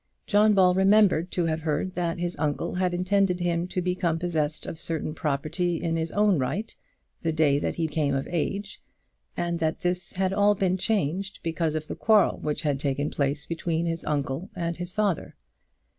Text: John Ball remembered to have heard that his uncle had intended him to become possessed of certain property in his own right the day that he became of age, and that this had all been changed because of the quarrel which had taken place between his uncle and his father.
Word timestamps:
John 0.25 0.55
Ball 0.55 0.73
remembered 0.73 1.29
to 1.33 1.45
have 1.45 1.61
heard 1.61 1.93
that 1.93 2.17
his 2.17 2.35
uncle 2.39 2.73
had 2.73 2.91
intended 2.91 3.39
him 3.39 3.67
to 3.67 3.83
become 3.83 4.17
possessed 4.17 4.65
of 4.65 4.81
certain 4.81 5.13
property 5.13 5.79
in 5.79 5.95
his 5.95 6.11
own 6.13 6.39
right 6.39 6.75
the 7.21 7.31
day 7.31 7.59
that 7.59 7.75
he 7.75 7.85
became 7.85 8.15
of 8.15 8.27
age, 8.31 8.81
and 9.37 9.59
that 9.59 9.81
this 9.81 10.13
had 10.13 10.33
all 10.33 10.55
been 10.55 10.75
changed 10.75 11.37
because 11.43 11.75
of 11.75 11.87
the 11.87 11.95
quarrel 11.95 12.39
which 12.39 12.63
had 12.63 12.79
taken 12.79 13.11
place 13.11 13.45
between 13.45 13.85
his 13.85 14.03
uncle 14.07 14.49
and 14.55 14.77
his 14.77 14.91
father. 14.91 15.35